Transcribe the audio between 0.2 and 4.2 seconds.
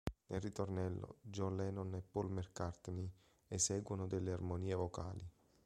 Nel ritornello John Lennon e Paul McCartney eseguono